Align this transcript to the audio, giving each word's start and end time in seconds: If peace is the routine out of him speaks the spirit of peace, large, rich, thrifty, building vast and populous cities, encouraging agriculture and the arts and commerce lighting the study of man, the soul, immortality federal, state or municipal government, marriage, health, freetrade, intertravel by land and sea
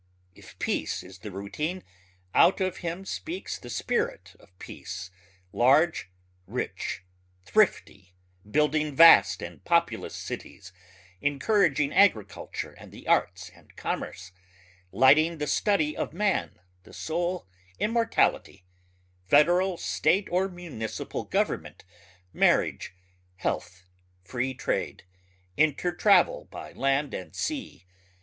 If 0.33 0.57
peace 0.57 1.03
is 1.03 1.19
the 1.19 1.29
routine 1.29 1.83
out 2.33 2.59
of 2.59 2.77
him 2.77 3.05
speaks 3.05 3.59
the 3.59 3.69
spirit 3.69 4.35
of 4.39 4.57
peace, 4.57 5.11
large, 5.53 6.09
rich, 6.47 7.03
thrifty, 7.45 8.15
building 8.49 8.95
vast 8.95 9.43
and 9.43 9.63
populous 9.63 10.15
cities, 10.15 10.73
encouraging 11.21 11.93
agriculture 11.93 12.71
and 12.71 12.91
the 12.91 13.07
arts 13.07 13.51
and 13.53 13.75
commerce 13.75 14.31
lighting 14.91 15.37
the 15.37 15.45
study 15.45 15.95
of 15.95 16.13
man, 16.13 16.57
the 16.81 16.93
soul, 16.93 17.45
immortality 17.77 18.65
federal, 19.27 19.77
state 19.77 20.27
or 20.31 20.49
municipal 20.49 21.25
government, 21.25 21.83
marriage, 22.33 22.91
health, 23.35 23.83
freetrade, 24.23 25.03
intertravel 25.59 26.49
by 26.49 26.71
land 26.71 27.13
and 27.13 27.35
sea 27.35 27.85